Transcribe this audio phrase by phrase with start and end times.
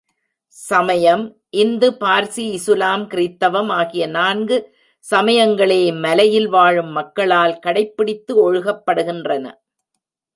[0.47, 1.37] சமயம்
[1.49, 4.75] இந்து, பார்சி, இசுலாம், கிறித்தவம் ஆகிய நான்கு
[5.11, 9.53] சமயங்களே இம்மலையில் வாழும் மக்களால் கடைப்பிடித்து ஒழுகப் படுகின்றன.